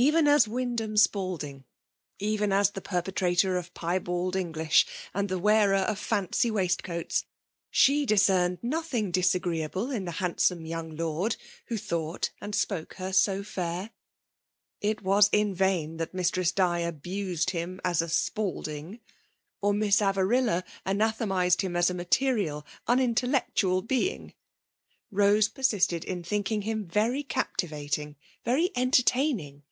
[0.00, 0.96] Even as Wjnd ham.
[0.96, 1.64] Spalding,—
[2.20, 7.24] even as the perpetrator of pyebald English, and the wearer of fancy v^aistcoats^
[7.68, 11.34] she discerned nothing disagreeable in the handsome young Lord,
[11.66, 13.90] who thought and spoke her so fair.
[14.80, 19.00] It was in vain that Mistress Di abused him as a Spalding,
[19.60, 24.34] or Miss Avarilla anathematized him as a material, unintellectual being;
[25.10, 28.14] Bose; persisted in think ing him very captivating,
[28.44, 29.64] very entertaining.